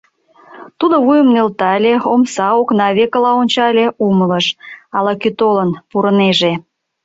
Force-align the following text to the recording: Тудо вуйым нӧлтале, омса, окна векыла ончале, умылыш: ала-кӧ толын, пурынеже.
Тудо 0.79 0.95
вуйым 1.05 1.27
нӧлтале, 1.35 1.93
омса, 2.13 2.47
окна 2.61 2.87
векыла 2.97 3.31
ончале, 3.41 3.85
умылыш: 4.07 4.45
ала-кӧ 4.97 5.29
толын, 5.39 5.69
пурынеже. 5.89 6.53